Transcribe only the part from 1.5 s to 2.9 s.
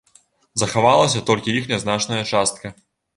іх нязначная частка.